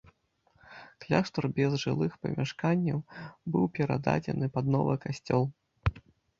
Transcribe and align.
Кляштар 1.03 1.45
без 1.59 1.75
жылых 1.83 2.15
памяшканняў 2.25 2.99
быў 3.53 3.65
перададзены 3.79 4.53
пад 4.59 4.65
новы 4.77 4.93
касцёл. 5.07 5.43